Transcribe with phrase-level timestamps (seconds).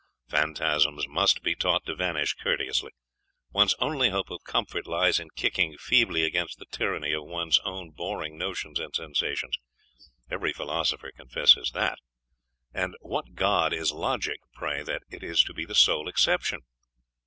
[0.29, 2.89] Phantasms must be taught to vanish courteously.
[3.51, 7.91] One's only hope of comfort lies in kicking feebly against the tyranny of one's own
[7.91, 9.59] boring notions and sensations
[10.27, 11.99] every philosopher confesses that
[12.73, 16.61] and what god is logic, pray, that it is to be the sole exception?....